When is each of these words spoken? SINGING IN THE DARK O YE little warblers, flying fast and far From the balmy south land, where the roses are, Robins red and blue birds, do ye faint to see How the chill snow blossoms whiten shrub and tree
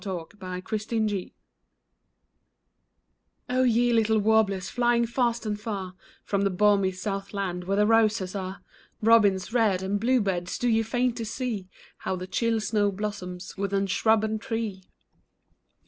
SINGING 0.01 0.19
IN 0.19 1.05
THE 1.05 1.31
DARK 3.47 3.51
O 3.51 3.61
YE 3.61 3.93
little 3.93 4.17
warblers, 4.17 4.67
flying 4.67 5.05
fast 5.05 5.45
and 5.45 5.59
far 5.59 5.93
From 6.23 6.41
the 6.41 6.49
balmy 6.49 6.91
south 6.91 7.33
land, 7.35 7.65
where 7.65 7.77
the 7.77 7.85
roses 7.85 8.33
are, 8.33 8.63
Robins 9.03 9.53
red 9.53 9.83
and 9.83 9.99
blue 9.99 10.19
birds, 10.19 10.57
do 10.57 10.67
ye 10.67 10.81
faint 10.81 11.17
to 11.17 11.25
see 11.27 11.69
How 11.97 12.15
the 12.15 12.25
chill 12.25 12.59
snow 12.59 12.91
blossoms 12.91 13.51
whiten 13.55 13.85
shrub 13.85 14.23
and 14.23 14.41
tree 14.41 14.89